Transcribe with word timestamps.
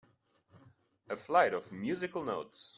A 1.11 1.15
flight 1.15 1.53
of 1.53 1.71
musical 1.71 2.23
notes. 2.23 2.69